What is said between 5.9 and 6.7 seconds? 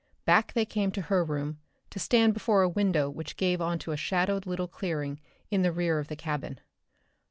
of the cabin.